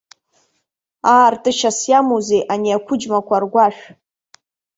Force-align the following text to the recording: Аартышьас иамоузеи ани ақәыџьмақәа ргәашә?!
Аартышьас 1.17 1.79
иамоузеи 1.91 2.43
ани 2.53 2.75
ақәыџьмақәа 2.77 3.35
ргәашә?! 3.43 3.83